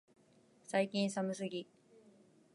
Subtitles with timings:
[0.65, 1.67] 最近寒すぎ、